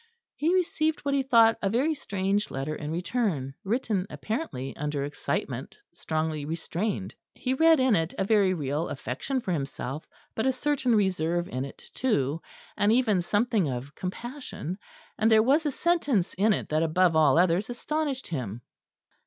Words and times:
He 0.35 0.51
received 0.55 1.01
what 1.01 1.13
he 1.13 1.21
thought 1.21 1.59
a 1.61 1.69
very 1.69 1.93
strange 1.93 2.49
letter 2.49 2.73
in 2.73 2.89
return, 2.89 3.53
written 3.63 4.07
apparently 4.09 4.75
under 4.75 5.03
excitement 5.03 5.77
strongly 5.93 6.43
restrained. 6.43 7.13
He 7.35 7.53
read 7.53 7.79
in 7.79 7.95
it 7.95 8.15
a 8.17 8.23
very 8.23 8.51
real 8.55 8.89
affection 8.89 9.41
for 9.41 9.51
himself, 9.51 10.09
but 10.33 10.47
a 10.47 10.51
certain 10.53 10.95
reserve 10.95 11.47
in 11.49 11.65
it 11.65 11.87
too, 11.93 12.41
and 12.75 12.91
even 12.91 13.21
something 13.21 13.69
of 13.69 13.93
compassion; 13.93 14.79
and 15.19 15.29
there 15.29 15.43
was 15.43 15.67
a 15.67 15.71
sentence 15.71 16.33
in 16.33 16.51
it 16.51 16.69
that 16.69 16.81
above 16.81 17.15
all 17.15 17.37
others 17.37 17.69
astonished 17.69 18.25
him. 18.25 18.63